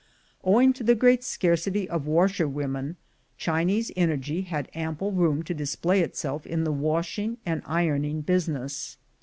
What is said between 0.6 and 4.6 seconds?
to the great scarcity of washerwomen, Chinese energy